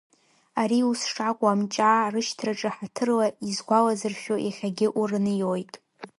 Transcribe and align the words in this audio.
Ари 0.61 0.79
ус 0.91 1.01
шакәу 1.11 1.47
Амҷаа 1.51 2.11
рышьҭраҿы 2.13 2.69
ҳаҭырла 2.75 3.27
изгәалазыршәо 3.47 4.35
иахьагьы 4.41 4.87
урыниоит. 4.99 5.73